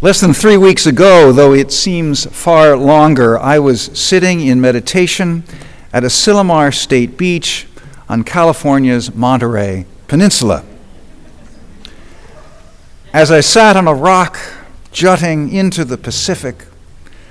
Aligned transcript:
Less 0.00 0.20
than 0.20 0.32
three 0.32 0.56
weeks 0.56 0.86
ago, 0.86 1.32
though 1.32 1.52
it 1.52 1.72
seems 1.72 2.24
far 2.26 2.76
longer, 2.76 3.36
I 3.36 3.58
was 3.58 3.90
sitting 3.98 4.40
in 4.40 4.60
meditation 4.60 5.42
at 5.92 6.04
Asilomar 6.04 6.72
State 6.72 7.16
Beach 7.18 7.66
on 8.08 8.22
California's 8.22 9.12
Monterey 9.12 9.86
Peninsula. 10.06 10.64
As 13.12 13.32
I 13.32 13.40
sat 13.40 13.76
on 13.76 13.88
a 13.88 13.94
rock 13.94 14.38
jutting 14.92 15.50
into 15.50 15.84
the 15.84 15.98
Pacific, 15.98 16.66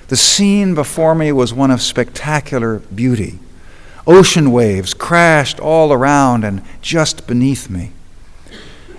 the 0.10 0.18
scene 0.18 0.76
before 0.76 1.16
me 1.16 1.32
was 1.32 1.54
one 1.54 1.72
of 1.72 1.82
spectacular 1.82 2.80
beauty. 2.94 3.40
Ocean 4.06 4.52
waves 4.52 4.94
crashed 4.94 5.62
all 5.62 5.94
around 5.94 6.44
and 6.44 6.62
just 6.82 7.28
beneath 7.28 7.70
me. 7.70 7.94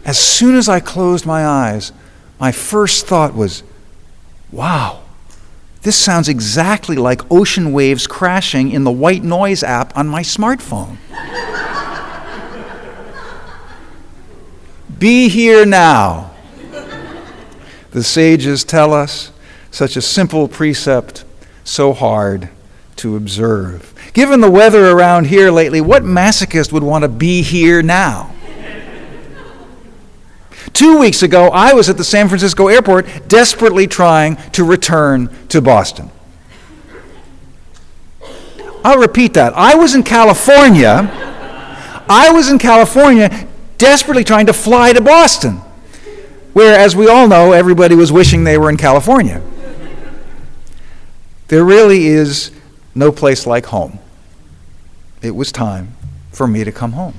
As 0.07 0.19
soon 0.19 0.55
as 0.55 0.71
I 0.71 0.81
closed 0.81 1.27
my 1.27 1.47
eyes, 1.47 1.93
my 2.39 2.53
first 2.53 3.07
thought 3.07 3.35
was, 3.35 3.63
wow, 4.53 5.03
this 5.83 5.97
sounds 5.97 6.29
exactly 6.29 6.97
like 6.97 7.23
ocean 7.31 7.73
waves 7.73 8.07
crashing 8.07 8.71
in 8.71 8.85
the 8.85 8.91
white 8.91 9.23
noise 9.23 9.63
app 9.63 9.97
on 9.97 10.09
my 10.09 10.23
smartphone. 10.23 10.99
Be 14.99 15.29
here 15.29 15.65
now. 15.65 16.33
The 17.93 18.03
sages 18.03 18.65
tell 18.65 18.93
us 18.93 19.33
such 19.71 19.97
a 19.97 20.03
simple 20.03 20.49
precept, 20.49 21.25
so 21.65 21.93
hard 21.93 22.49
to 22.97 23.17
observe. 23.17 23.95
Given 24.13 24.41
the 24.41 24.51
weather 24.51 24.91
around 24.91 25.29
here 25.29 25.51
lately, 25.51 25.81
what 25.81 26.03
masochist 26.03 26.73
would 26.73 26.83
want 26.83 27.03
to 27.03 27.09
be 27.09 27.43
here 27.43 27.83
now? 27.83 28.35
Two 30.79 30.97
weeks 30.97 31.25
ago, 31.25 31.49
I 31.49 31.73
was 31.73 31.89
at 31.89 31.97
the 31.97 32.05
San 32.05 32.29
Francisco 32.29 32.69
airport 32.69 33.05
desperately 33.27 33.89
trying 33.89 34.37
to 34.53 34.63
return 34.63 35.29
to 35.49 35.61
Boston. 35.61 36.09
I'll 38.85 39.01
repeat 39.01 39.35
that. 39.35 39.55
I 39.57 39.75
was 39.75 39.97
in 39.97 40.05
California. 40.05 41.11
I 42.09 42.31
was 42.31 42.49
in 42.49 42.61
California 42.61 43.49
desperately 43.77 44.23
trying 44.23 44.47
to 44.47 44.53
fly 44.53 44.93
to 44.93 45.01
Boston, 45.01 45.55
where, 46.53 46.79
as 46.79 46.95
we 46.95 47.09
all 47.09 47.27
know, 47.27 47.51
everybody 47.51 47.97
was 47.97 48.13
wishing 48.13 48.45
they 48.45 48.57
were 48.57 48.71
in 48.71 48.77
California. 48.77 49.43
There 51.49 51.65
really 51.65 52.07
is 52.07 52.53
no 52.95 53.11
place 53.11 53.49
like 53.49 53.67
home. 53.67 53.99
It 55.23 55.35
was 55.35 55.51
time 55.51 55.97
for 56.31 56.47
me 56.47 56.63
to 56.63 56.71
come 56.71 56.93
home. 56.93 57.15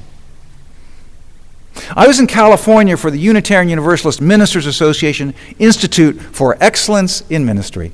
I 1.95 2.07
was 2.07 2.19
in 2.19 2.27
California 2.27 2.95
for 2.95 3.09
the 3.09 3.17
Unitarian 3.17 3.69
Universalist 3.69 4.21
Ministers 4.21 4.65
Association 4.65 5.33
Institute 5.57 6.21
for 6.21 6.55
Excellence 6.59 7.23
in 7.29 7.45
Ministry. 7.45 7.91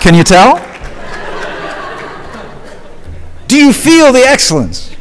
Can 0.00 0.14
you 0.14 0.24
tell? 0.24 0.56
Do 3.46 3.56
you 3.56 3.72
feel 3.72 4.12
the 4.12 4.22
excellence? 4.22 4.96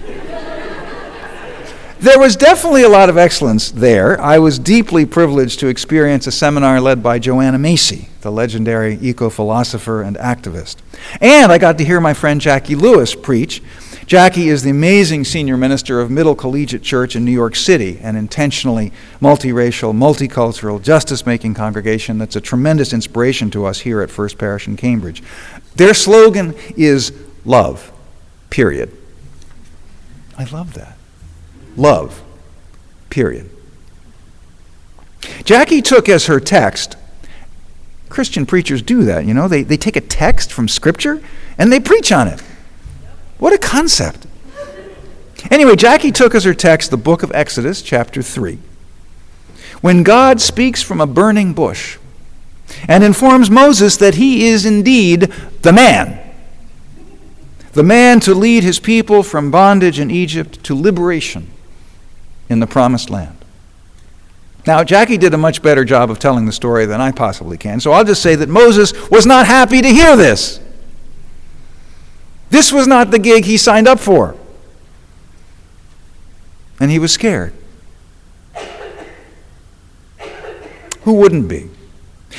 There 2.00 2.18
was 2.18 2.36
definitely 2.36 2.84
a 2.84 2.90
lot 2.90 3.10
of 3.10 3.18
excellence 3.18 3.72
there. 3.72 4.20
I 4.22 4.40
was 4.40 4.58
deeply 4.58 5.06
privileged 5.06 5.60
to 5.60 5.68
experience 5.68 6.28
a 6.28 6.32
seminar 6.32 6.80
led 6.80 7.04
by 7.04 7.20
Joanna 7.20 7.60
Macy, 7.60 8.08
the 8.22 8.32
legendary 8.32 8.98
eco 9.02 9.30
philosopher 9.30 10.02
and 10.02 10.16
activist. 10.18 10.78
And 11.20 11.52
I 11.52 11.58
got 11.58 11.78
to 11.78 11.86
hear 11.86 12.00
my 12.00 12.14
friend 12.14 12.40
Jacqui 12.40 12.80
Lewis 12.80 13.16
preach 13.16 13.62
Jacqui 14.10 14.48
is 14.48 14.64
the 14.64 14.72
amazing 14.72 15.24
senior 15.24 15.56
minister 15.56 16.02
of 16.02 16.10
Middle 16.10 16.34
Collegiate 16.34 16.82
Church 16.82 17.16
in 17.16 17.24
New 17.24 17.32
York 17.32 17.56
City, 17.56 18.00
an 18.02 18.16
intentionally 18.16 18.92
multiracial, 19.22 19.94
multicultural, 19.94 20.82
justice 20.82 21.28
making 21.28 21.54
congregation 21.54 22.18
that's 22.18 22.36
a 22.36 22.42
tremendous 22.42 22.92
inspiration 22.92 23.52
to 23.52 23.68
us 23.68 23.82
here 23.82 24.02
at 24.02 24.10
First 24.10 24.40
Parish 24.40 24.68
in 24.68 24.78
Cambridge. 24.78 25.22
Their 25.76 25.94
slogan 25.94 26.56
is 26.76 27.14
love, 27.46 27.92
period. 28.50 28.92
I 30.40 30.46
love 30.46 30.74
that. 30.74 30.98
Love, 31.78 32.24
period. 33.12 33.48
Jacqui 35.22 35.84
took 35.84 36.10
as 36.10 36.26
her 36.26 36.40
text, 36.40 36.96
Christian 38.10 38.48
preachers 38.48 38.82
do 38.82 39.04
that, 39.04 39.28
you 39.28 39.36
know, 39.36 39.48
they, 39.48 39.62
they 39.62 39.78
take 39.78 39.96
a 39.96 40.02
text 40.02 40.52
from 40.52 40.68
Scripture 40.68 41.22
and 41.60 41.72
they 41.72 41.80
preach 41.80 42.12
on 42.12 42.28
it. 42.28 42.42
What 43.40 43.54
a 43.54 43.58
concept. 43.58 44.28
Anyway, 45.50 45.76
Jacqui 45.76 46.14
took 46.14 46.36
as 46.36 46.44
her 46.44 46.54
text 46.54 46.92
the 46.92 46.98
book 46.98 47.24
of 47.24 47.32
Exodus, 47.34 47.82
chapter 47.82 48.22
3. 48.22 48.60
When 49.82 50.04
God 50.04 50.42
speaks 50.42 50.82
from 50.82 51.00
a 51.00 51.08
burning 51.08 51.54
bush 51.54 51.98
and 52.88 53.04
informs 53.04 53.50
Moses 53.50 53.96
that 53.98 54.16
he 54.16 54.48
is 54.48 54.66
indeed 54.66 55.34
the 55.62 55.72
man, 55.72 56.20
the 57.72 57.84
man 57.84 58.20
to 58.22 58.34
lead 58.34 58.64
his 58.64 58.80
people 58.80 59.24
from 59.24 59.52
bondage 59.52 60.00
in 60.00 60.12
Egypt 60.12 60.62
to 60.66 60.76
liberation 60.76 61.50
in 62.50 62.60
the 62.60 62.68
promised 62.68 63.10
land. 63.10 63.38
Now, 64.68 64.84
Jacqui 64.84 65.18
did 65.18 65.34
a 65.34 65.38
much 65.38 65.62
better 65.62 65.86
job 65.86 66.12
of 66.12 66.20
telling 66.20 66.46
the 66.46 66.52
story 66.52 66.86
than 66.86 67.00
I 67.00 67.12
possibly 67.12 67.58
can, 67.58 67.80
so 67.80 67.94
I'll 67.94 68.04
just 68.04 68.22
say 68.22 68.36
that 68.36 68.50
Moses 68.50 69.10
was 69.10 69.26
not 69.26 69.46
happy 69.46 69.82
to 69.82 69.88
hear 69.88 70.18
this. 70.18 70.60
This 72.50 72.72
was 72.72 72.88
not 72.88 73.12
the 73.12 73.20
gig 73.20 73.46
he 73.46 73.58
signed 73.58 73.88
up 73.88 74.00
for. 74.00 74.36
And 76.80 76.90
he 76.90 77.00
was 77.00 77.12
scared. 77.12 77.54
Who 81.04 81.14
wouldn't 81.14 81.48
be? 81.48 81.70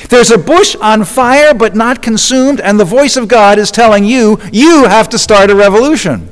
There's 0.09 0.31
a 0.31 0.39
bush 0.39 0.77
on 0.77 1.05
fire 1.05 1.55
but 1.55 1.75
not 1.75 2.03
consumed, 2.03 2.61
and 2.61 2.79
the 2.79 2.85
voice 2.85 3.17
of 3.17 3.29
God 3.29 3.59
is 3.59 3.71
telling 3.71 4.05
you, 4.05 4.41
you 4.53 4.85
have 4.85 5.09
to 5.11 5.19
start 5.19 5.51
a 5.51 5.55
revolution. 5.55 6.31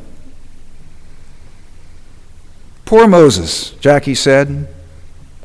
Poor 2.84 3.06
Moses, 3.06 3.72
Jacqui 3.80 4.16
said, 4.16 4.68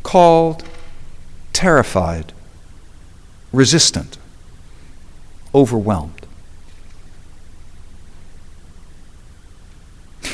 called, 0.01 0.63
terrified, 1.51 2.31
resistant, 3.51 4.17
overwhelmed. 5.53 6.22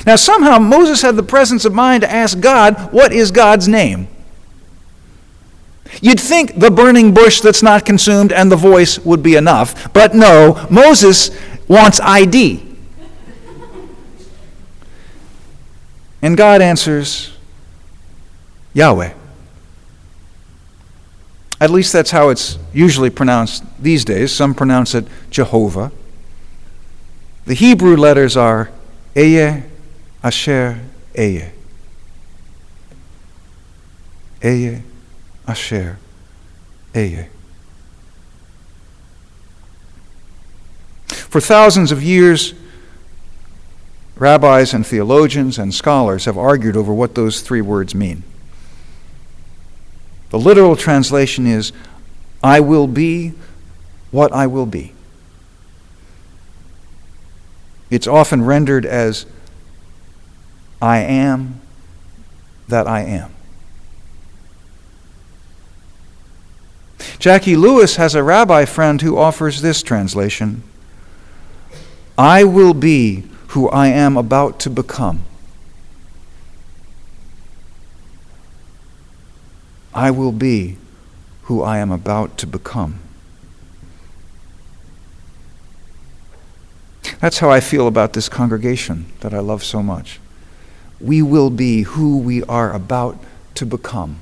Now, 0.06 0.16
somehow 0.16 0.60
Moses 0.60 1.02
had 1.02 1.16
the 1.16 1.24
presence 1.24 1.66
of 1.66 1.74
mind 1.74 2.02
to 2.02 2.12
ask 2.12 2.40
God, 2.40 2.94
What 2.94 3.12
is 3.12 3.32
God's 3.32 3.68
name? 3.68 4.08
You'd 6.02 6.20
think 6.20 6.60
the 6.60 6.72
burning 6.72 7.14
bush 7.14 7.42
that's 7.42 7.64
not 7.64 7.86
consumed 7.86 8.32
and 8.32 8.52
the 8.52 8.56
voice 8.56 9.00
would 9.00 9.24
be 9.24 9.36
enough, 9.36 9.92
but 9.92 10.14
no, 10.14 10.68
Moses 10.70 11.32
wants 11.68 12.00
ID. 12.00 12.66
And 16.22 16.38
God 16.38 16.62
answers, 16.62 17.38
Yahweh. 18.74 19.14
At 21.62 21.70
least 21.70 21.92
that's 21.92 22.12
how 22.12 22.30
it's 22.30 22.58
usually 22.74 23.10
pronounced 23.10 23.64
these 23.82 24.06
days. 24.06 24.32
Some 24.32 24.54
pronounce 24.54 24.96
it 24.96 25.06
Jehovah. 25.30 25.92
The 27.46 27.54
Hebrew 27.54 27.98
letters 27.98 28.38
are 28.38 28.70
Ehyeh, 29.16 29.69
Asher 30.24 30.80
Ehyeh. 31.14 31.52
Ehyeh, 34.42 34.82
Asher 35.48 35.98
Ehyeh. 36.94 37.28
For 41.08 41.40
thousands 41.40 41.92
of 41.92 42.02
years, 42.02 42.54
rabbis 44.16 44.74
and 44.74 44.86
theologians 44.86 45.58
and 45.58 45.74
scholars 45.74 46.26
have 46.26 46.38
argued 46.38 46.76
over 46.76 46.94
what 46.94 47.16
those 47.16 47.42
three 47.42 47.62
words 47.62 47.96
mean. 47.96 48.24
The 50.32 50.40
literal 50.40 50.76
translation 50.76 51.48
is, 51.48 51.72
I 52.44 52.60
will 52.60 52.88
be 52.88 53.34
what 54.12 54.32
I 54.32 54.48
will 54.48 54.66
be. 54.66 54.94
It's 57.90 58.08
often 58.08 58.44
rendered 58.44 58.86
as, 58.86 59.26
I 60.82 61.00
am 61.00 61.60
that 62.68 62.88
I 62.88 63.02
am. 63.02 63.34
Jacqui 67.20 67.58
Lewis 67.58 67.98
has 67.98 68.16
a 68.16 68.24
rabbi 68.24 68.64
friend 68.64 69.02
who 69.02 69.18
offers 69.18 69.62
this 69.62 69.84
translation 69.84 70.64
I 72.18 72.44
will 72.44 72.74
be 72.74 73.24
who 73.50 73.70
I 73.70 73.88
am 73.88 74.18
about 74.18 74.60
to 74.62 74.70
become. 74.70 75.24
I 79.94 80.12
will 80.12 80.34
be 80.34 80.78
who 81.44 81.62
I 81.64 81.80
am 81.80 81.92
about 81.92 82.38
to 82.40 82.48
become. 82.48 83.00
That's 87.20 87.40
how 87.40 87.50
I 87.50 87.60
feel 87.60 87.88
about 87.88 88.14
this 88.14 88.30
congregation 88.30 89.06
that 89.22 89.34
I 89.34 89.40
love 89.40 89.64
so 89.64 89.82
much 89.82 90.20
we 91.00 91.22
will 91.22 91.50
be 91.50 91.84
who 91.84 92.18
we 92.18 92.44
are 92.44 92.74
about 92.74 93.18
to 93.56 93.66
become. 93.66 94.20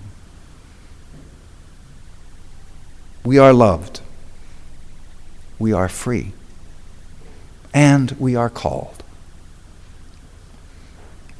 We 3.23 3.37
are 3.37 3.53
loved. 3.53 4.01
We 5.59 5.73
are 5.73 5.89
free. 5.89 6.33
And 7.73 8.11
we 8.11 8.35
are 8.35 8.49
called. 8.49 9.03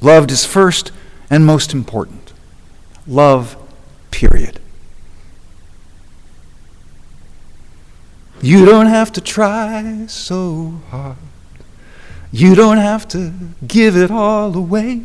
Loved 0.00 0.30
is 0.30 0.44
first 0.44 0.92
and 1.30 1.44
most 1.44 1.72
important. 1.72 2.32
Love, 3.06 3.56
period. 4.10 4.60
You 8.40 8.64
don't 8.64 8.86
have 8.86 9.12
to 9.12 9.20
try 9.20 10.06
so 10.06 10.80
hard. 10.90 11.16
You 12.30 12.54
don't 12.54 12.76
have 12.76 13.08
to 13.08 13.32
give 13.66 13.96
it 13.96 14.10
all 14.10 14.54
away. 14.56 15.02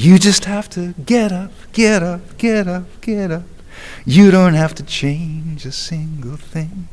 You 0.00 0.18
just 0.18 0.46
have 0.46 0.70
to 0.70 0.94
get 1.04 1.30
up, 1.30 1.52
get 1.74 2.02
up, 2.02 2.38
get 2.38 2.66
up, 2.66 2.84
get 3.02 3.30
up. 3.30 3.42
You 4.06 4.30
don't 4.30 4.54
have 4.54 4.74
to 4.76 4.82
change 4.82 5.66
a 5.66 5.72
single 5.72 6.38
thing. 6.38 6.88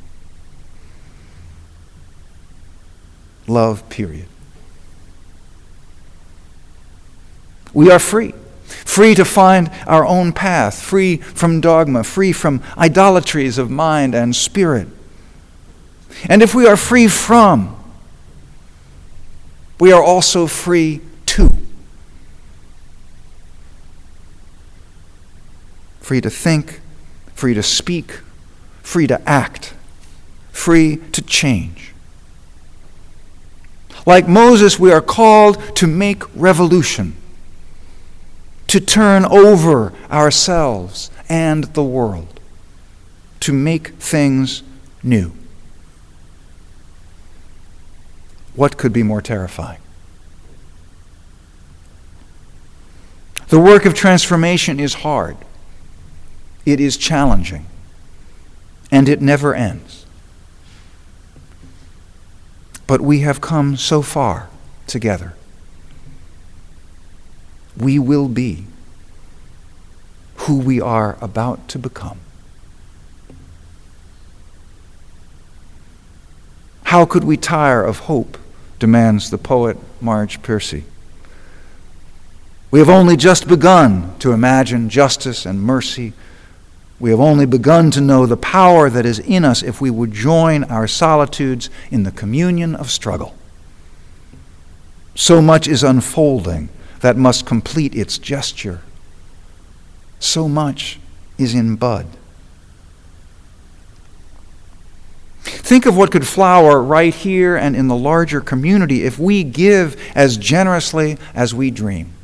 Love, 3.48 3.88
period. 3.88 4.26
We 7.74 7.90
are 7.92 7.98
free. 7.98 8.34
Free 8.66 9.16
to 9.16 9.24
find 9.24 9.72
our 9.88 10.06
own 10.06 10.34
path, 10.34 10.82
free 10.82 11.16
from 11.16 11.62
dogma, 11.62 12.04
free 12.04 12.34
from 12.34 12.62
idolatries 12.78 13.58
of 13.58 13.72
mind 13.72 14.16
and 14.16 14.36
spirit. 14.36 14.90
And 16.28 16.42
if 16.44 16.54
we 16.54 16.68
are 16.68 16.76
free 16.76 17.08
from, 17.08 17.74
we 19.80 19.94
are 19.94 20.04
also 20.04 20.46
free 20.46 21.00
to. 21.28 21.67
Free 26.08 26.22
to 26.22 26.30
think, 26.30 26.80
free 27.36 27.54
to 27.54 27.62
speak, 27.62 28.22
free 28.82 29.08
to 29.08 29.22
act, 29.28 29.74
free 30.54 31.00
to 31.12 31.22
change. 31.22 31.92
Like 34.06 34.26
Moses, 34.26 34.80
we 34.80 34.94
are 34.94 35.02
called 35.02 35.76
to 35.76 35.86
make 35.86 36.24
revolution, 36.34 37.14
to 38.68 38.80
turn 38.80 39.26
over 39.26 39.92
ourselves 40.10 41.12
and 41.28 41.66
the 41.74 41.84
world, 41.84 42.40
to 43.42 43.52
make 43.52 43.90
things 43.96 44.64
new. 45.04 45.34
What 48.56 48.78
could 48.78 48.94
be 48.94 49.04
more 49.04 49.22
terrifying? 49.22 49.82
The 53.50 53.60
work 53.60 53.86
of 53.86 53.94
transformation 53.94 54.80
is 54.80 54.94
hard, 54.94 55.36
it 56.68 56.80
is 56.80 56.98
challenging, 56.98 57.66
and 58.92 59.10
it 59.10 59.22
never 59.22 59.56
ends. 59.56 60.06
But 62.86 63.02
we 63.02 63.22
have 63.22 63.42
come 63.42 63.76
so 63.78 64.02
far 64.02 64.50
together. 64.86 65.34
We 67.76 67.98
will 67.98 68.28
be 68.28 68.66
who 70.36 70.60
we 70.60 70.80
are 70.80 71.18
about 71.22 71.68
to 71.70 71.80
become. 71.80 72.20
How 76.84 77.06
could 77.06 77.24
we 77.24 77.38
tire 77.38 77.84
of 77.84 78.00
hope 78.00 78.38
demands 78.80 79.30
the 79.30 79.38
poet 79.38 79.78
Marge 80.02 80.42
Piercy. 80.42 80.84
We 82.70 82.80
have 82.80 82.90
only 82.90 83.16
just 83.16 83.48
begun 83.48 84.18
to 84.20 84.34
imagine 84.34 84.90
justice 84.90 85.46
and 85.46 85.62
mercy. 85.62 86.14
We 87.00 87.12
have 87.12 87.20
only 87.20 87.46
begun 87.46 87.92
to 87.92 88.02
know 88.02 88.26
the 88.26 88.38
power 88.38 88.90
that 88.90 89.06
is 89.06 89.20
in 89.20 89.46
us 89.46 89.62
if 89.62 89.80
we 89.80 89.90
would 89.92 90.12
join 90.12 90.64
our 90.66 90.88
solitudes 90.88 91.70
in 91.92 92.04
the 92.04 92.12
communion 92.12 92.76
of 92.76 92.90
struggle. 92.90 93.36
So 95.14 95.42
much 95.42 95.68
is 95.68 95.84
unfolding 95.84 96.70
that 97.02 97.18
must 97.18 97.46
complete 97.46 97.94
its 97.94 98.18
gesture. 98.18 98.82
So 100.20 100.48
much 100.48 101.00
is 101.38 101.54
in 101.54 101.76
bud. 101.76 102.08
Think 105.42 105.86
of 105.86 105.96
what 105.96 106.12
could 106.12 106.28
flower 106.28 106.82
right 106.82 107.14
here 107.14 107.56
and 107.56 107.76
in 107.76 107.88
the 107.88 107.96
larger 107.96 108.42
community 108.42 109.04
if 109.04 109.20
we 109.20 109.44
give 109.44 110.02
as 110.16 110.38
generously 110.38 111.18
as 111.34 111.54
we 111.54 111.72
dream. 111.72 112.17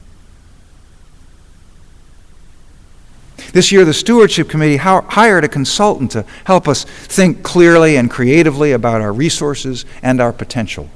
This 3.54 3.72
year, 3.72 3.86
the 3.86 3.94
Stewardship 3.94 4.50
Committee 4.50 4.78
hired 4.78 5.44
a 5.44 5.48
consultant 5.48 6.12
to 6.12 6.26
help 6.46 6.68
us 6.68 6.86
think 6.86 7.44
clearly 7.44 7.96
and 7.96 8.10
creatively 8.10 8.72
about 8.72 9.00
our 9.00 9.14
resources 9.14 9.86
and 10.02 10.20
our 10.20 10.34
potential. 10.34 10.90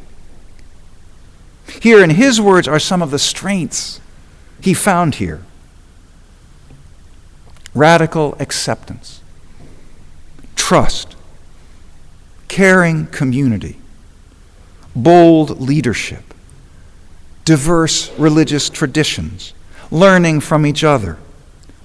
Here, 1.81 2.03
in 2.03 2.09
his 2.09 2.41
words, 2.41 2.67
are 2.67 2.79
some 2.79 3.03
of 3.03 3.11
the 3.11 3.19
strengths 3.19 4.01
he 4.59 4.73
found 4.73 5.15
here 5.15 5.43
radical 7.75 8.35
acceptance, 8.39 9.21
trust, 10.55 11.15
caring 12.47 13.05
community, 13.05 13.77
bold 14.95 15.61
leadership, 15.61 16.33
diverse 17.45 18.11
religious 18.17 18.67
traditions, 18.67 19.53
learning 19.91 20.39
from 20.39 20.65
each 20.65 20.83
other, 20.83 21.19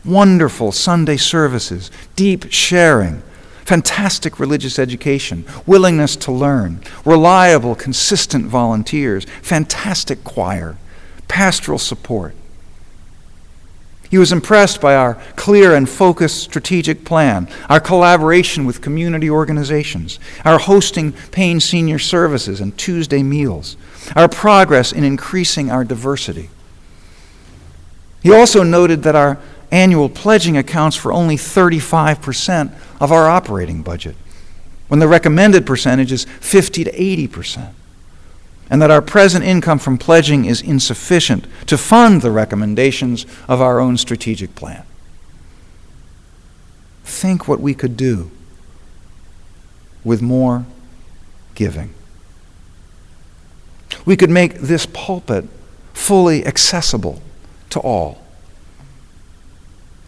wonderful 0.05 0.73
Sunday 0.73 1.17
services, 1.17 1.91
deep 2.17 2.51
sharing, 2.51 3.23
fantastic 3.65 4.41
religious 4.41 4.79
education, 4.79 5.45
willingness 5.67 6.17
to 6.17 6.33
learn, 6.33 6.83
reliable, 7.05 7.75
consistent 7.75 8.47
volunteers, 8.47 9.25
fantastic 9.43 10.25
choir, 10.25 10.77
pastoral 11.29 11.79
support, 11.79 12.35
he 14.13 14.19
was 14.19 14.31
impressed 14.31 14.83
by 14.83 14.95
our 14.95 15.15
clear 15.37 15.75
and 15.75 15.89
focused 15.89 16.43
strategic 16.43 17.03
plan, 17.03 17.49
our 17.71 17.81
collaboration 17.81 18.67
with 18.67 18.83
community 18.83 19.31
organizations, 19.31 20.19
our 20.45 20.59
hosting 20.59 21.13
Paine 21.31 21.61
senior 21.61 21.99
services 21.99 22.61
and 22.61 22.77
Tuesday 22.77 23.23
meals, 23.23 23.79
our 24.15 24.29
progress 24.29 24.93
in 24.93 25.03
increasing 25.03 25.71
our 25.71 25.83
diversity. 25.83 26.51
He 28.23 28.31
also 28.31 28.63
noted 28.63 29.03
that 29.05 29.15
our 29.15 29.39
annual 29.73 30.09
pledging 30.09 30.57
accounts 30.57 30.95
for 30.95 31.13
only 31.13 31.37
35% 31.37 32.73
of 33.01 33.11
our 33.11 33.29
operating 33.29 33.83
budget, 33.83 34.15
when 34.87 35.01
the 35.01 35.09
recommended 35.09 35.67
percentage 35.67 36.13
is 36.13 36.25
50 36.25 36.85
to 36.85 36.93
80% 36.93 37.73
and 38.73 38.81
that 38.81 38.91
our 38.91 39.03
present 39.03 39.45
income 39.45 39.79
from 39.79 39.99
pledging 39.99 40.47
is 40.47 40.63
insufficient 40.63 41.47
to 41.67 41.77
fund 41.77 42.23
the 42.23 42.31
recommendations 42.31 43.27
of 43.47 43.61
our 43.61 43.79
own 43.79 43.99
strategic 43.99 44.55
plan. 44.55 44.83
Think 47.05 47.47
what 47.47 47.61
we 47.61 47.75
could 47.75 47.99
do 47.99 48.31
with 50.05 50.23
more 50.23 50.65
giving. 51.55 51.93
We 54.07 54.17
could 54.17 54.31
make 54.31 54.55
this 54.55 54.87
pulpit 54.87 55.45
fully 55.93 56.47
accessible 56.47 57.21
to 57.69 57.81
all. 57.81 58.22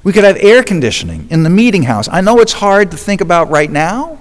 We 0.04 0.12
could 0.12 0.24
have 0.24 0.36
air 0.36 0.62
conditioning 0.62 1.26
in 1.30 1.42
the 1.42 1.50
meeting 1.50 1.84
house. 1.84 2.08
I 2.12 2.20
know 2.20 2.38
it's 2.40 2.52
hard 2.52 2.90
to 2.90 2.96
think 2.96 3.20
about 3.20 3.50
right 3.50 3.70
now. 3.70 4.20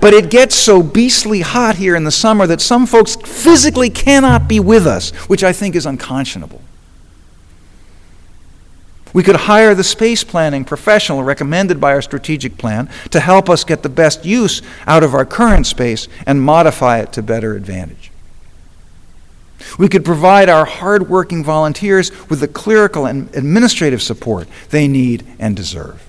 But 0.00 0.14
it 0.14 0.30
gets 0.30 0.54
so 0.54 0.82
beastly 0.82 1.40
hot 1.42 1.76
here 1.76 1.94
in 1.94 2.04
the 2.04 2.10
summer 2.10 2.46
that 2.46 2.60
some 2.60 2.86
folks 2.86 3.16
physically 3.16 3.90
cannot 3.90 4.48
be 4.48 4.58
with 4.58 4.86
us, 4.86 5.10
which 5.28 5.44
I 5.44 5.52
think 5.52 5.74
is 5.74 5.84
unconscionable. 5.84 6.62
We 9.12 9.22
could 9.22 9.36
hire 9.36 9.74
the 9.74 9.84
space 9.84 10.24
planning 10.24 10.64
professional 10.64 11.22
recommended 11.22 11.80
by 11.80 11.92
our 11.92 12.02
strategic 12.02 12.56
plan 12.56 12.88
to 13.10 13.20
help 13.20 13.50
us 13.50 13.64
get 13.64 13.82
the 13.82 13.88
best 13.88 14.24
use 14.24 14.62
out 14.86 15.02
of 15.02 15.14
our 15.14 15.26
current 15.26 15.66
space 15.66 16.08
and 16.26 16.40
modify 16.40 17.00
it 17.00 17.12
to 17.14 17.22
better 17.22 17.54
advantage. 17.54 18.09
We 19.78 19.88
could 19.88 20.04
provide 20.04 20.48
our 20.48 20.64
hardworking 20.64 21.44
volunteers 21.44 22.10
with 22.28 22.40
the 22.40 22.48
clerical 22.48 23.06
and 23.06 23.34
administrative 23.34 24.02
support 24.02 24.48
they 24.70 24.88
need 24.88 25.26
and 25.38 25.56
deserve. 25.56 26.06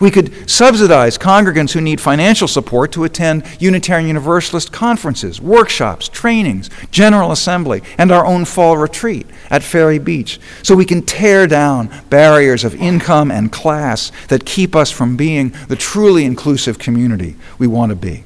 We 0.00 0.10
could 0.10 0.50
subsidize 0.50 1.18
congregants 1.18 1.72
who 1.72 1.80
need 1.80 2.00
financial 2.00 2.48
support 2.48 2.92
to 2.92 3.04
attend 3.04 3.44
Unitarian 3.60 4.06
Universalist 4.06 4.72
conferences, 4.72 5.40
workshops, 5.40 6.08
trainings, 6.08 6.70
General 6.90 7.32
Assembly, 7.32 7.82
and 7.98 8.10
our 8.10 8.24
own 8.24 8.44
fall 8.44 8.76
retreat 8.76 9.26
at 9.50 9.62
Ferry 9.62 9.98
Beach 9.98 10.40
so 10.62 10.74
we 10.74 10.84
can 10.84 11.02
tear 11.02 11.46
down 11.46 11.90
barriers 12.10 12.64
of 12.64 12.74
income 12.74 13.30
and 13.30 13.52
class 13.52 14.10
that 14.28 14.44
keep 14.44 14.74
us 14.74 14.90
from 14.90 15.16
being 15.16 15.54
the 15.68 15.76
truly 15.76 16.24
inclusive 16.24 16.78
community 16.78 17.36
we 17.58 17.66
want 17.66 17.90
to 17.90 17.96
be. 17.96 18.24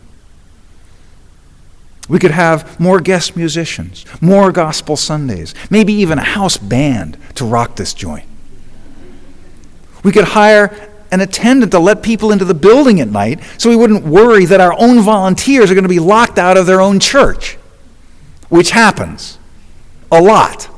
We 2.08 2.18
could 2.18 2.30
have 2.30 2.80
more 2.80 3.00
guest 3.00 3.36
musicians, 3.36 4.04
more 4.20 4.50
gospel 4.50 4.96
Sundays, 4.96 5.54
maybe 5.70 5.92
even 5.92 6.18
a 6.18 6.24
house 6.24 6.56
band 6.56 7.18
to 7.34 7.44
rock 7.44 7.76
this 7.76 7.92
joint. 7.92 8.24
We 10.02 10.12
could 10.12 10.24
hire 10.24 10.88
an 11.10 11.20
attendant 11.20 11.72
to 11.72 11.78
let 11.78 12.02
people 12.02 12.32
into 12.32 12.44
the 12.44 12.54
building 12.54 13.00
at 13.00 13.08
night 13.08 13.40
so 13.58 13.68
we 13.68 13.76
wouldn't 13.76 14.04
worry 14.04 14.44
that 14.46 14.60
our 14.60 14.74
own 14.78 15.00
volunteers 15.00 15.70
are 15.70 15.74
going 15.74 15.84
to 15.84 15.88
be 15.88 15.98
locked 15.98 16.38
out 16.38 16.56
of 16.56 16.66
their 16.66 16.80
own 16.80 16.98
church, 16.98 17.58
which 18.48 18.70
happens 18.70 19.38
a 20.10 20.20
lot. 20.20 20.68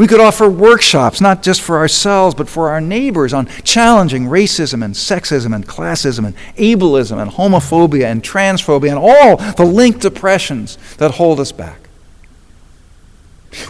We 0.00 0.06
could 0.06 0.18
offer 0.18 0.48
workshops, 0.48 1.20
not 1.20 1.42
just 1.42 1.60
for 1.60 1.76
ourselves, 1.76 2.34
but 2.34 2.48
for 2.48 2.70
our 2.70 2.80
neighbors 2.80 3.34
on 3.34 3.48
challenging 3.64 4.28
racism 4.28 4.82
and 4.82 4.94
sexism 4.94 5.54
and 5.54 5.68
classism 5.68 6.24
and 6.24 6.34
ableism 6.56 7.20
and 7.20 7.30
homophobia 7.30 8.04
and 8.04 8.22
transphobia 8.22 8.88
and 8.88 8.98
all 8.98 9.36
the 9.56 9.70
linked 9.70 10.02
oppressions 10.06 10.78
that 10.96 11.10
hold 11.10 11.38
us 11.38 11.52
back. 11.52 11.90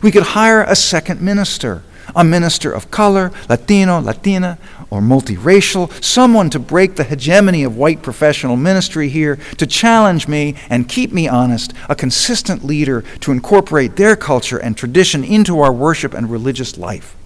We 0.04 0.12
could 0.12 0.22
hire 0.22 0.62
a 0.62 0.76
second 0.76 1.20
minister 1.20 1.82
a 2.14 2.24
minister 2.24 2.72
of 2.72 2.90
color, 2.90 3.30
Latino, 3.48 4.00
Latina, 4.00 4.58
or 4.90 5.00
multiracial, 5.00 5.90
someone 6.02 6.50
to 6.50 6.58
break 6.58 6.96
the 6.96 7.04
hegemony 7.04 7.62
of 7.62 7.76
white 7.76 8.02
professional 8.02 8.56
ministry 8.56 9.08
here, 9.08 9.36
to 9.56 9.66
challenge 9.66 10.26
me 10.26 10.54
and 10.68 10.88
keep 10.88 11.12
me 11.12 11.28
honest, 11.28 11.72
a 11.88 11.94
consistent 11.94 12.64
leader 12.64 13.02
to 13.20 13.32
incorporate 13.32 13.96
their 13.96 14.16
culture 14.16 14.58
and 14.58 14.76
tradition 14.76 15.22
into 15.22 15.60
our 15.60 15.72
worship 15.72 16.14
and 16.14 16.30
religious 16.30 16.76
life. 16.76 17.16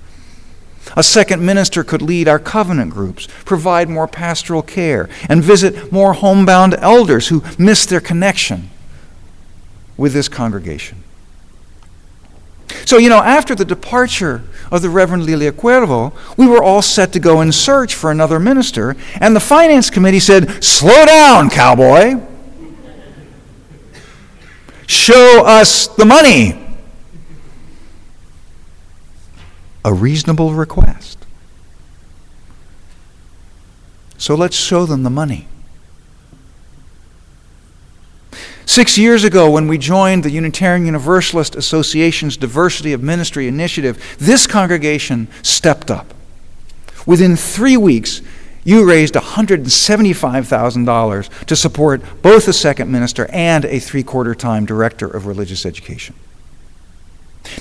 A 0.96 1.02
second 1.02 1.44
minister 1.44 1.82
could 1.82 2.02
lead 2.02 2.28
our 2.28 2.38
covenant 2.38 2.90
groups, 2.90 3.26
provide 3.44 3.88
more 3.88 4.06
pastoral 4.06 4.62
care, 4.62 5.08
and 5.28 5.42
visit 5.42 5.90
more 5.90 6.12
homebound 6.12 6.74
elders 6.74 7.28
who 7.28 7.42
miss 7.58 7.86
their 7.86 8.00
connection 8.00 8.70
with 9.96 10.12
this 10.12 10.28
congregation. 10.28 11.03
So, 12.84 12.98
you 12.98 13.08
know, 13.08 13.18
after 13.18 13.54
the 13.54 13.64
departure 13.64 14.42
of 14.70 14.82
the 14.82 14.90
Reverend 14.90 15.24
Lilia 15.24 15.52
Cuervo, 15.52 16.12
we 16.36 16.46
were 16.46 16.62
all 16.62 16.82
set 16.82 17.12
to 17.12 17.20
go 17.20 17.40
in 17.40 17.52
search 17.52 17.94
for 17.94 18.10
another 18.10 18.38
minister, 18.38 18.96
and 19.20 19.34
the 19.34 19.40
finance 19.40 19.90
committee 19.90 20.20
said, 20.20 20.62
Slow 20.62 21.06
down, 21.06 21.50
cowboy. 21.50 22.20
Show 24.86 25.44
us 25.46 25.86
the 25.88 26.04
money. 26.04 26.60
A 29.84 29.92
reasonable 29.92 30.54
request. 30.54 31.26
So 34.18 34.34
let's 34.34 34.56
show 34.56 34.86
them 34.86 35.02
the 35.02 35.10
money. 35.10 35.48
Six 38.66 38.96
years 38.96 39.24
ago, 39.24 39.50
when 39.50 39.68
we 39.68 39.76
joined 39.76 40.24
the 40.24 40.30
Unitarian 40.30 40.86
Universalist 40.86 41.54
Association's 41.54 42.38
Diversity 42.38 42.94
of 42.94 43.02
Ministry 43.02 43.46
Initiative, 43.46 44.16
this 44.18 44.46
congregation 44.46 45.28
stepped 45.42 45.90
up. 45.90 46.14
Within 47.06 47.36
three 47.36 47.76
weeks, 47.76 48.22
you 48.64 48.88
raised 48.88 49.12
$175,000 49.14 51.46
to 51.46 51.56
support 51.56 52.02
both 52.22 52.48
a 52.48 52.54
second 52.54 52.90
minister 52.90 53.26
and 53.30 53.66
a 53.66 53.78
three 53.78 54.02
quarter 54.02 54.34
time 54.34 54.64
director 54.64 55.06
of 55.06 55.26
religious 55.26 55.66
education. 55.66 56.14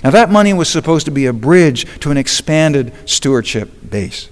Now, 0.01 0.12
that 0.12 0.31
money 0.31 0.53
was 0.53 0.69
supposed 0.69 1.03
to 1.05 1.12
be 1.12 1.25
a 1.25 1.33
bridge 1.33 1.86
to 2.00 2.12
an 2.12 2.15
expanded 2.15 2.93
stewardship 3.05 3.89
base. 3.89 4.29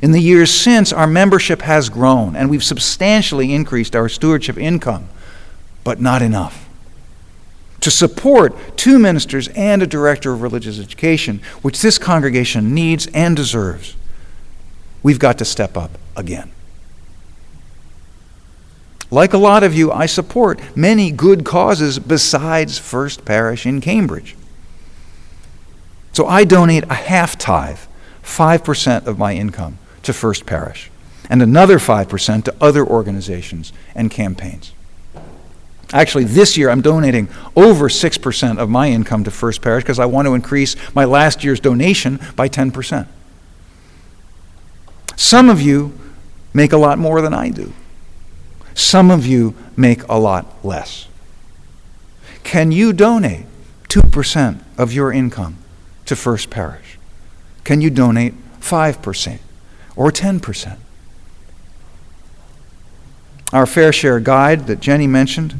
In 0.00 0.12
the 0.12 0.20
years 0.20 0.52
since, 0.52 0.92
our 0.92 1.08
membership 1.08 1.62
has 1.62 1.88
grown, 1.88 2.36
and 2.36 2.48
we've 2.48 2.62
substantially 2.62 3.52
increased 3.52 3.96
our 3.96 4.08
stewardship 4.08 4.56
income 4.56 5.08
but 5.86 6.00
not 6.00 6.20
enough. 6.20 6.68
To 7.82 7.92
support 7.92 8.76
two 8.76 8.98
ministers 8.98 9.46
and 9.54 9.80
a 9.84 9.86
director 9.86 10.32
of 10.32 10.42
religious 10.42 10.80
education, 10.80 11.40
which 11.62 11.80
this 11.80 11.96
congregation 11.96 12.74
needs 12.74 13.06
and 13.14 13.36
deserves, 13.36 13.94
we've 15.04 15.20
got 15.20 15.38
to 15.38 15.44
step 15.44 15.76
up 15.76 15.92
again. 16.16 16.50
Like 19.12 19.32
a 19.32 19.38
lot 19.38 19.62
of 19.62 19.74
you, 19.74 19.92
I 19.92 20.06
support 20.06 20.60
many 20.76 21.12
good 21.12 21.44
causes 21.44 22.00
besides 22.00 22.78
First 22.78 23.24
Parish 23.24 23.64
in 23.64 23.80
Cambridge. 23.80 24.34
So 26.14 26.26
I 26.26 26.42
donate 26.42 26.82
a 26.90 26.94
half 26.94 27.38
tithe, 27.38 27.78
5% 28.24 29.06
of 29.06 29.18
my 29.20 29.34
income, 29.34 29.78
to 30.02 30.12
First 30.12 30.46
Parish, 30.46 30.90
and 31.30 31.40
another 31.40 31.78
5% 31.78 32.42
to 32.42 32.54
other 32.60 32.84
organizations 32.84 33.72
and 33.94 34.10
campaigns. 34.10 34.72
Actually, 35.92 36.24
this 36.24 36.56
year 36.56 36.68
I'm 36.68 36.80
donating 36.80 37.28
over 37.54 37.88
6% 37.88 38.58
of 38.58 38.68
my 38.68 38.88
income 38.88 39.24
to 39.24 39.30
First 39.30 39.62
Parish 39.62 39.84
because 39.84 39.98
I 39.98 40.06
want 40.06 40.26
to 40.26 40.34
increase 40.34 40.74
my 40.94 41.04
last 41.04 41.44
year's 41.44 41.60
donation 41.60 42.18
by 42.34 42.48
10%. 42.48 43.06
Some 45.16 45.48
of 45.48 45.60
you 45.60 45.96
make 46.52 46.72
a 46.72 46.76
lot 46.76 46.98
more 46.98 47.20
than 47.20 47.32
I 47.32 47.50
do. 47.50 47.72
Some 48.74 49.10
of 49.10 49.26
you 49.26 49.54
make 49.76 50.02
a 50.08 50.18
lot 50.18 50.64
less. 50.64 51.06
Can 52.42 52.72
you 52.72 52.92
donate 52.92 53.46
2% 53.88 54.60
of 54.76 54.92
your 54.92 55.12
income 55.12 55.56
to 56.04 56.16
First 56.16 56.50
Parish? 56.50 56.98
Can 57.64 57.80
you 57.80 57.90
donate 57.90 58.34
5% 58.60 59.38
or 59.94 60.10
10%? 60.10 60.78
Our 63.52 63.66
fair 63.66 63.92
share 63.92 64.20
guide 64.20 64.66
that 64.66 64.80
Jenny 64.80 65.06
mentioned 65.06 65.54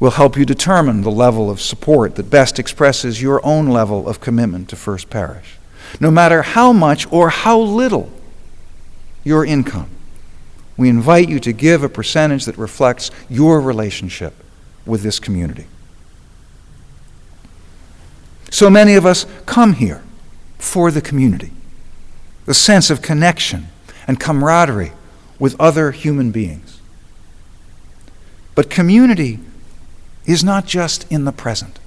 will 0.00 0.12
help 0.12 0.36
you 0.36 0.44
determine 0.44 1.02
the 1.02 1.10
level 1.10 1.50
of 1.50 1.60
support 1.60 2.16
that 2.16 2.30
best 2.30 2.58
expresses 2.58 3.22
your 3.22 3.44
own 3.44 3.68
level 3.68 4.08
of 4.08 4.20
commitment 4.20 4.68
to 4.68 4.76
First 4.76 5.08
Parish. 5.08 5.56
No 6.00 6.10
matter 6.10 6.42
how 6.42 6.72
much 6.72 7.10
or 7.12 7.30
how 7.30 7.58
little 7.58 8.10
your 9.22 9.44
income, 9.44 9.88
we 10.76 10.88
invite 10.88 11.28
you 11.28 11.38
to 11.40 11.52
give 11.52 11.82
a 11.82 11.88
percentage 11.88 12.44
that 12.46 12.58
reflects 12.58 13.10
your 13.30 13.60
relationship 13.60 14.34
with 14.84 15.02
this 15.02 15.20
community. 15.20 15.66
So 18.50 18.68
many 18.68 18.94
of 18.94 19.06
us 19.06 19.26
come 19.46 19.74
here 19.74 20.02
for 20.58 20.90
the 20.90 21.00
community, 21.00 21.52
the 22.44 22.54
sense 22.54 22.90
of 22.90 23.02
connection 23.02 23.68
and 24.06 24.20
camaraderie 24.20 24.92
with 25.38 25.58
other 25.60 25.92
human 25.92 26.30
beings. 26.30 26.80
But 28.54 28.70
community 28.70 29.40
is 30.26 30.42
not 30.42 30.66
just 30.66 31.10
in 31.10 31.24
the 31.24 31.32
present. 31.32 31.78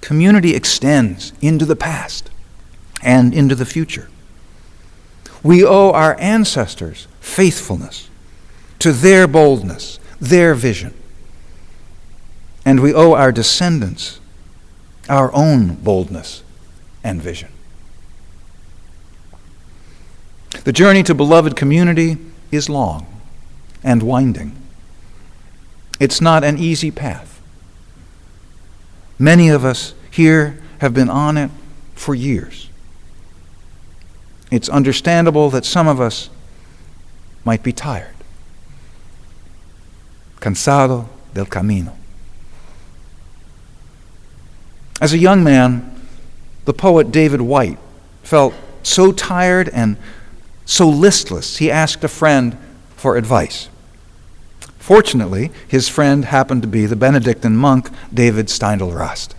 Community 0.00 0.54
extends 0.54 1.32
into 1.40 1.64
the 1.64 1.76
past 1.76 2.30
and 3.02 3.32
into 3.32 3.54
the 3.54 3.66
future. 3.66 4.08
We 5.42 5.64
owe 5.64 5.90
our 5.90 6.18
ancestors 6.20 7.06
faithfulness 7.20 8.08
to 8.78 8.92
their 8.92 9.26
boldness, 9.26 9.98
their 10.20 10.54
vision. 10.54 10.94
And 12.64 12.80
we 12.80 12.94
owe 12.94 13.12
our 13.14 13.32
descendants 13.32 14.20
our 15.08 15.34
own 15.34 15.74
boldness 15.76 16.42
and 17.02 17.20
vision. 17.20 17.50
The 20.64 20.72
journey 20.72 21.02
to 21.04 21.14
beloved 21.14 21.56
community 21.56 22.18
is 22.52 22.68
long 22.68 23.06
and 23.82 24.02
winding. 24.02 24.61
It's 26.00 26.20
not 26.20 26.44
an 26.44 26.58
easy 26.58 26.90
path. 26.90 27.40
Many 29.18 29.48
of 29.48 29.64
us 29.64 29.94
here 30.10 30.60
have 30.78 30.94
been 30.94 31.08
on 31.08 31.36
it 31.36 31.50
for 31.94 32.14
years. 32.14 32.68
It's 34.50 34.68
understandable 34.68 35.48
that 35.50 35.64
some 35.64 35.88
of 35.88 36.00
us 36.00 36.28
might 37.44 37.62
be 37.62 37.72
tired. 37.72 38.14
Cansado 40.40 41.08
del 41.34 41.46
camino. 41.46 41.96
As 45.00 45.12
a 45.12 45.18
young 45.18 45.42
man, 45.42 46.00
the 46.64 46.72
poet 46.72 47.10
David 47.10 47.40
Whyte 47.40 47.78
felt 48.22 48.54
so 48.82 49.12
tired 49.12 49.68
and 49.68 49.96
so 50.64 50.88
listless, 50.88 51.56
he 51.58 51.70
asked 51.70 52.04
a 52.04 52.08
friend 52.08 52.56
for 52.96 53.16
advice. 53.16 53.68
Fortunately, 54.82 55.52
his 55.68 55.88
friend 55.88 56.24
happened 56.24 56.60
to 56.62 56.68
be 56.68 56.86
the 56.86 56.96
Benedictine 56.96 57.54
monk 57.54 57.88
David 58.12 58.46
Steindl-Rast. 58.46 59.36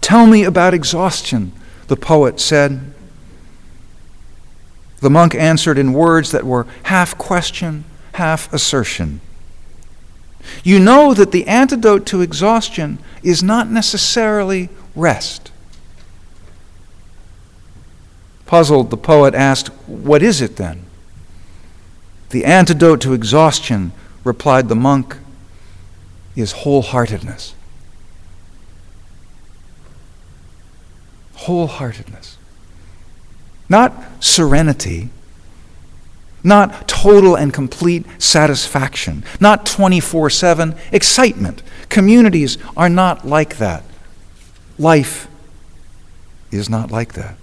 Tell 0.00 0.26
me 0.26 0.42
about 0.42 0.74
exhaustion, 0.74 1.52
the 1.86 1.94
poet 1.94 2.40
said. 2.40 2.92
The 5.02 5.08
monk 5.08 5.36
answered 5.36 5.78
in 5.78 5.92
words 5.92 6.32
that 6.32 6.42
were 6.42 6.66
half 6.82 7.16
question, 7.16 7.84
half 8.14 8.52
assertion. 8.52 9.20
You 10.64 10.80
know 10.80 11.14
that 11.14 11.30
the 11.30 11.46
antidote 11.46 12.06
to 12.06 12.22
exhaustion 12.22 12.98
is 13.22 13.40
not 13.40 13.70
necessarily 13.70 14.68
rest. 14.96 15.52
Puzzled, 18.46 18.90
the 18.90 18.96
poet 18.96 19.32
asked, 19.32 19.68
What 19.86 20.24
is 20.24 20.40
it 20.40 20.56
then? 20.56 20.85
The 22.30 22.44
antidote 22.44 23.00
to 23.02 23.12
exhaustion, 23.12 23.92
replied 24.24 24.68
the 24.68 24.74
monk, 24.74 25.16
is 26.34 26.52
wholeheartedness. 26.52 27.54
Wholeheartedness. 31.36 32.36
Not 33.68 33.94
serenity. 34.20 35.10
Not 36.42 36.86
total 36.86 37.34
and 37.34 37.52
complete 37.52 38.06
satisfaction. 38.22 39.24
Not 39.40 39.66
24 39.66 40.30
7 40.30 40.76
excitement. 40.92 41.62
Communities 41.88 42.58
are 42.76 42.88
not 42.88 43.26
like 43.26 43.56
that. 43.58 43.82
Life 44.78 45.28
is 46.50 46.68
not 46.68 46.90
like 46.90 47.14
that. 47.14 47.36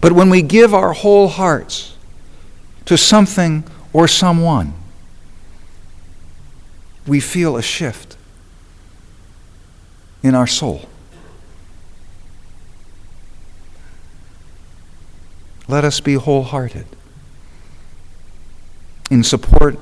But 0.00 0.12
when 0.12 0.30
we 0.30 0.42
give 0.42 0.74
our 0.74 0.92
whole 0.92 1.28
hearts 1.28 1.91
to 2.86 2.96
something 2.96 3.64
or 3.92 4.08
someone, 4.08 4.74
we 7.06 7.20
feel 7.20 7.56
a 7.56 7.62
shift 7.62 8.16
in 10.22 10.34
our 10.34 10.46
soul. 10.46 10.88
Let 15.68 15.84
us 15.84 16.00
be 16.00 16.14
wholehearted 16.14 16.86
in 19.10 19.22
support 19.22 19.78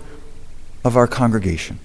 of 0.85 0.97
our 0.97 1.07
congregation. 1.07 1.79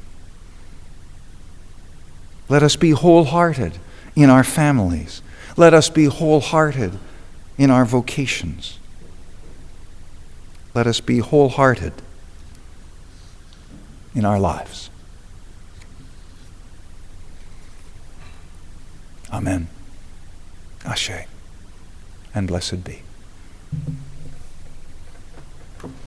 Let 2.48 2.64
us 2.64 2.76
be 2.76 2.92
wholehearted 2.92 3.78
in 4.16 4.30
our 4.30 4.44
families. 4.44 5.22
Let 5.58 5.74
us 5.74 5.90
be 5.90 6.06
wholehearted 6.06 6.98
in 7.58 7.72
our 7.72 7.86
vocations. 7.86 8.80
Let 10.76 10.88
us 10.88 11.00
be 11.00 11.20
wholehearted 11.20 11.94
in 14.14 14.26
our 14.26 14.38
lives. 14.38 14.90
Amen. 19.32 19.70
Ashe. 20.86 21.28
And 22.34 22.50
blessed 22.50 22.84
be. 22.84 23.04